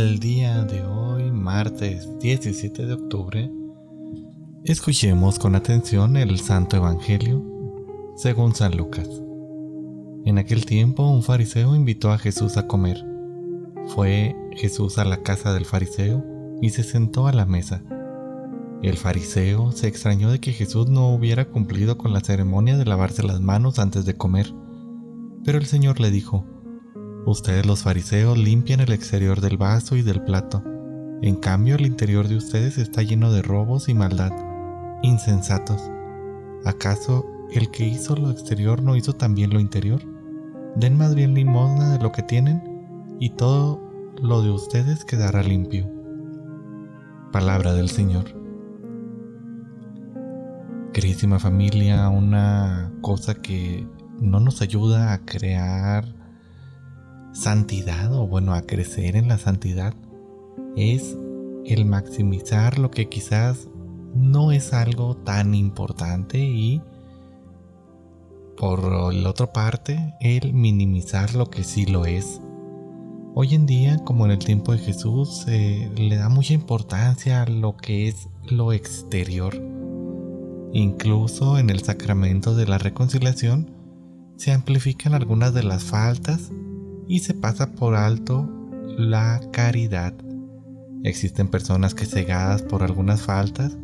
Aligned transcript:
El 0.00 0.18
día 0.18 0.64
de 0.64 0.82
hoy, 0.82 1.30
martes 1.30 2.08
17 2.20 2.86
de 2.86 2.94
octubre, 2.94 3.50
escuchemos 4.64 5.38
con 5.38 5.54
atención 5.54 6.16
el 6.16 6.40
Santo 6.40 6.78
Evangelio 6.78 7.44
según 8.16 8.54
San 8.54 8.78
Lucas. 8.78 9.06
En 10.24 10.38
aquel 10.38 10.64
tiempo 10.64 11.06
un 11.06 11.22
fariseo 11.22 11.76
invitó 11.76 12.12
a 12.12 12.18
Jesús 12.18 12.56
a 12.56 12.66
comer. 12.66 13.04
Fue 13.88 14.34
Jesús 14.52 14.96
a 14.96 15.04
la 15.04 15.22
casa 15.22 15.52
del 15.52 15.66
fariseo 15.66 16.24
y 16.62 16.70
se 16.70 16.82
sentó 16.82 17.26
a 17.26 17.34
la 17.34 17.44
mesa. 17.44 17.82
El 18.82 18.96
fariseo 18.96 19.70
se 19.70 19.86
extrañó 19.86 20.30
de 20.30 20.40
que 20.40 20.54
Jesús 20.54 20.88
no 20.88 21.08
hubiera 21.10 21.44
cumplido 21.44 21.98
con 21.98 22.14
la 22.14 22.20
ceremonia 22.20 22.78
de 22.78 22.86
lavarse 22.86 23.22
las 23.22 23.42
manos 23.42 23.78
antes 23.78 24.06
de 24.06 24.16
comer. 24.16 24.50
Pero 25.44 25.58
el 25.58 25.66
Señor 25.66 26.00
le 26.00 26.10
dijo, 26.10 26.46
Ustedes 27.26 27.66
los 27.66 27.82
fariseos 27.82 28.38
limpian 28.38 28.80
el 28.80 28.92
exterior 28.92 29.40
del 29.40 29.58
vaso 29.58 29.94
y 29.94 30.02
del 30.02 30.22
plato. 30.22 30.64
En 31.20 31.36
cambio, 31.36 31.76
el 31.76 31.84
interior 31.84 32.28
de 32.28 32.36
ustedes 32.36 32.78
está 32.78 33.02
lleno 33.02 33.30
de 33.30 33.42
robos 33.42 33.90
y 33.90 33.94
maldad. 33.94 34.32
Insensatos. 35.02 35.82
¿Acaso 36.64 37.26
el 37.52 37.70
que 37.70 37.86
hizo 37.86 38.16
lo 38.16 38.30
exterior 38.30 38.82
no 38.82 38.96
hizo 38.96 39.12
también 39.12 39.50
lo 39.50 39.60
interior? 39.60 40.02
Den 40.76 40.96
más 40.96 41.14
bien 41.14 41.34
limosna 41.34 41.92
de 41.92 42.02
lo 42.02 42.10
que 42.10 42.22
tienen 42.22 42.62
y 43.20 43.30
todo 43.30 43.80
lo 44.22 44.42
de 44.42 44.50
ustedes 44.50 45.04
quedará 45.04 45.42
limpio. 45.42 45.90
Palabra 47.32 47.74
del 47.74 47.90
Señor. 47.90 48.34
Queridísima 50.94 51.38
familia, 51.38 52.08
una 52.08 52.92
cosa 53.02 53.34
que 53.34 53.86
no 54.20 54.40
nos 54.40 54.62
ayuda 54.62 55.12
a 55.12 55.24
crear 55.24 56.19
santidad 57.32 58.12
o 58.14 58.26
bueno, 58.26 58.54
a 58.54 58.62
crecer 58.62 59.16
en 59.16 59.28
la 59.28 59.38
santidad 59.38 59.94
es 60.76 61.16
el 61.64 61.84
maximizar 61.84 62.78
lo 62.78 62.90
que 62.90 63.08
quizás 63.08 63.68
no 64.14 64.52
es 64.52 64.72
algo 64.72 65.16
tan 65.16 65.54
importante 65.54 66.38
y 66.38 66.82
por 68.56 69.14
la 69.14 69.30
otra 69.30 69.52
parte 69.52 70.14
el 70.20 70.52
minimizar 70.52 71.34
lo 71.34 71.48
que 71.48 71.64
sí 71.64 71.86
lo 71.86 72.04
es. 72.04 72.40
Hoy 73.34 73.54
en 73.54 73.64
día, 73.64 73.98
como 74.04 74.26
en 74.26 74.32
el 74.32 74.38
tiempo 74.38 74.72
de 74.72 74.78
Jesús, 74.78 75.46
le 75.46 76.16
da 76.16 76.28
mucha 76.28 76.52
importancia 76.52 77.42
a 77.42 77.46
lo 77.46 77.76
que 77.76 78.08
es 78.08 78.28
lo 78.50 78.72
exterior. 78.72 79.54
Incluso 80.72 81.58
en 81.58 81.70
el 81.70 81.80
sacramento 81.80 82.54
de 82.54 82.66
la 82.66 82.78
reconciliación 82.78 83.70
se 84.36 84.52
amplifican 84.52 85.14
algunas 85.14 85.54
de 85.54 85.62
las 85.62 85.84
faltas 85.84 86.50
y 87.10 87.18
se 87.18 87.34
pasa 87.34 87.72
por 87.72 87.96
alto 87.96 88.48
la 88.96 89.40
caridad. 89.50 90.14
Existen 91.02 91.48
personas 91.48 91.92
que 91.92 92.06
cegadas 92.06 92.62
por 92.62 92.84
algunas 92.84 93.22
faltas, 93.22 93.76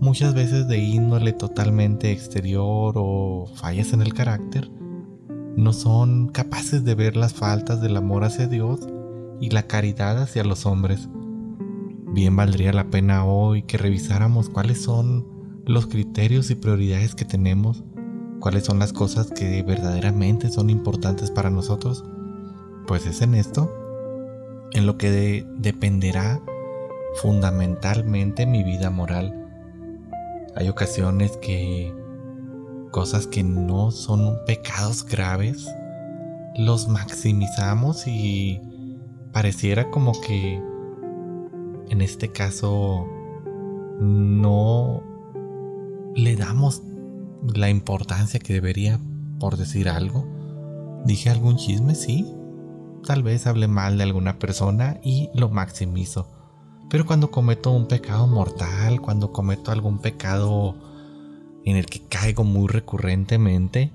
muchas 0.00 0.32
veces 0.32 0.66
de 0.66 0.78
índole 0.78 1.34
totalmente 1.34 2.10
exterior 2.10 2.94
o 2.96 3.52
fallas 3.56 3.92
en 3.92 4.00
el 4.00 4.14
carácter, 4.14 4.70
no 5.58 5.74
son 5.74 6.28
capaces 6.28 6.84
de 6.84 6.94
ver 6.94 7.16
las 7.16 7.34
faltas 7.34 7.82
del 7.82 7.98
amor 7.98 8.24
hacia 8.24 8.46
Dios 8.46 8.80
y 9.42 9.50
la 9.50 9.64
caridad 9.64 10.22
hacia 10.22 10.42
los 10.42 10.64
hombres. 10.64 11.10
Bien 12.14 12.34
valdría 12.34 12.72
la 12.72 12.88
pena 12.88 13.26
hoy 13.26 13.64
que 13.64 13.76
revisáramos 13.76 14.48
cuáles 14.48 14.80
son 14.80 15.26
los 15.66 15.86
criterios 15.86 16.50
y 16.50 16.54
prioridades 16.54 17.14
que 17.14 17.26
tenemos, 17.26 17.84
cuáles 18.40 18.64
son 18.64 18.78
las 18.78 18.94
cosas 18.94 19.30
que 19.32 19.62
verdaderamente 19.62 20.48
son 20.48 20.70
importantes 20.70 21.30
para 21.30 21.50
nosotros 21.50 22.04
pues 22.86 23.06
es 23.06 23.22
en 23.22 23.34
esto 23.34 23.72
en 24.72 24.86
lo 24.86 24.98
que 24.98 25.46
dependerá 25.56 26.40
fundamentalmente 27.16 28.44
mi 28.44 28.64
vida 28.64 28.90
moral. 28.90 29.48
Hay 30.56 30.68
ocasiones 30.68 31.36
que 31.38 31.94
cosas 32.90 33.26
que 33.26 33.42
no 33.42 33.90
son 33.90 34.38
pecados 34.46 35.04
graves 35.04 35.68
los 36.56 36.88
maximizamos 36.88 38.06
y 38.06 38.60
pareciera 39.32 39.90
como 39.90 40.12
que 40.20 40.60
en 41.88 42.00
este 42.00 42.30
caso 42.30 43.06
no 44.00 45.02
le 46.14 46.36
damos 46.36 46.82
la 47.54 47.68
importancia 47.68 48.40
que 48.40 48.54
debería 48.54 49.00
por 49.40 49.56
decir 49.56 49.88
algo. 49.88 50.24
Dije 51.04 51.30
algún 51.30 51.56
chisme, 51.56 51.94
sí, 51.94 52.32
tal 53.04 53.22
vez 53.22 53.46
hable 53.46 53.68
mal 53.68 53.98
de 53.98 54.04
alguna 54.04 54.38
persona 54.38 54.98
y 55.02 55.30
lo 55.34 55.48
maximizo. 55.48 56.28
Pero 56.90 57.06
cuando 57.06 57.30
cometo 57.30 57.70
un 57.70 57.86
pecado 57.86 58.26
mortal, 58.26 59.00
cuando 59.00 59.32
cometo 59.32 59.70
algún 59.70 59.98
pecado 59.98 60.74
en 61.64 61.76
el 61.76 61.86
que 61.86 62.02
caigo 62.02 62.44
muy 62.44 62.68
recurrentemente, 62.68 63.92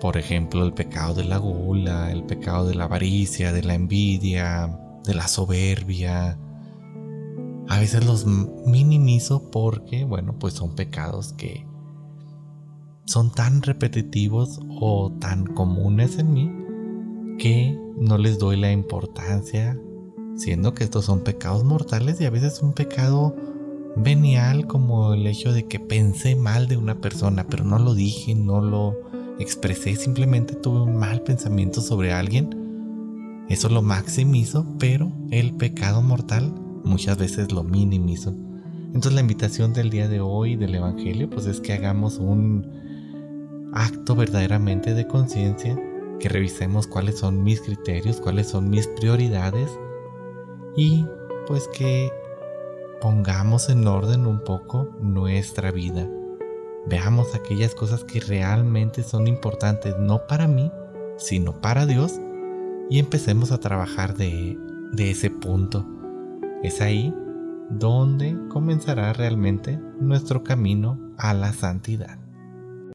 por 0.00 0.16
ejemplo 0.16 0.64
el 0.64 0.72
pecado 0.72 1.14
de 1.14 1.24
la 1.24 1.38
gula, 1.38 2.12
el 2.12 2.24
pecado 2.24 2.66
de 2.66 2.74
la 2.74 2.84
avaricia, 2.84 3.52
de 3.52 3.62
la 3.62 3.74
envidia, 3.74 4.78
de 5.04 5.14
la 5.14 5.26
soberbia, 5.28 6.38
a 7.68 7.80
veces 7.80 8.04
los 8.04 8.26
minimizo 8.26 9.50
porque, 9.50 10.04
bueno, 10.04 10.38
pues 10.38 10.54
son 10.54 10.76
pecados 10.76 11.32
que 11.32 11.66
son 13.06 13.32
tan 13.32 13.62
repetitivos 13.62 14.60
o 14.80 15.12
tan 15.20 15.46
comunes 15.46 16.18
en 16.18 16.32
mí 16.32 16.65
que 17.38 17.78
no 17.96 18.18
les 18.18 18.38
doy 18.38 18.56
la 18.56 18.72
importancia, 18.72 19.78
siendo 20.36 20.74
que 20.74 20.84
estos 20.84 21.04
son 21.04 21.20
pecados 21.20 21.64
mortales 21.64 22.20
y 22.20 22.24
a 22.24 22.30
veces 22.30 22.62
un 22.62 22.72
pecado 22.72 23.34
venial 23.96 24.66
como 24.66 25.14
el 25.14 25.26
hecho 25.26 25.52
de 25.52 25.66
que 25.66 25.80
pensé 25.80 26.36
mal 26.36 26.68
de 26.68 26.76
una 26.76 27.00
persona, 27.00 27.46
pero 27.48 27.64
no 27.64 27.78
lo 27.78 27.94
dije, 27.94 28.34
no 28.34 28.60
lo 28.60 28.94
expresé, 29.38 29.96
simplemente 29.96 30.54
tuve 30.54 30.82
un 30.82 30.96
mal 30.96 31.22
pensamiento 31.22 31.80
sobre 31.80 32.12
alguien. 32.12 33.44
Eso 33.48 33.68
lo 33.68 33.80
maximizo, 33.82 34.66
pero 34.78 35.12
el 35.30 35.54
pecado 35.54 36.02
mortal 36.02 36.52
muchas 36.84 37.16
veces 37.16 37.52
lo 37.52 37.62
minimizo. 37.62 38.34
Entonces 38.86 39.14
la 39.14 39.20
invitación 39.20 39.72
del 39.72 39.90
día 39.90 40.08
de 40.08 40.20
hoy 40.20 40.56
del 40.56 40.74
Evangelio 40.74 41.28
pues 41.28 41.46
es 41.46 41.60
que 41.60 41.72
hagamos 41.72 42.18
un 42.18 42.66
acto 43.72 44.14
verdaderamente 44.14 44.94
de 44.94 45.06
conciencia 45.06 45.78
que 46.18 46.28
revisemos 46.28 46.86
cuáles 46.86 47.18
son 47.18 47.42
mis 47.42 47.60
criterios, 47.60 48.20
cuáles 48.20 48.48
son 48.48 48.70
mis 48.70 48.86
prioridades 48.86 49.70
y 50.76 51.06
pues 51.46 51.68
que 51.68 52.10
pongamos 53.00 53.68
en 53.68 53.86
orden 53.86 54.26
un 54.26 54.40
poco 54.40 54.88
nuestra 55.00 55.70
vida. 55.70 56.08
Veamos 56.86 57.34
aquellas 57.34 57.74
cosas 57.74 58.04
que 58.04 58.20
realmente 58.20 59.02
son 59.02 59.26
importantes, 59.26 59.96
no 59.98 60.26
para 60.26 60.46
mí, 60.46 60.70
sino 61.16 61.60
para 61.60 61.86
Dios, 61.86 62.20
y 62.88 62.98
empecemos 62.98 63.50
a 63.50 63.58
trabajar 63.58 64.16
de, 64.16 64.56
de 64.92 65.10
ese 65.10 65.30
punto. 65.30 65.84
Es 66.62 66.80
ahí 66.80 67.12
donde 67.70 68.36
comenzará 68.48 69.12
realmente 69.12 69.80
nuestro 69.98 70.44
camino 70.44 70.98
a 71.18 71.34
la 71.34 71.52
santidad. 71.52 72.25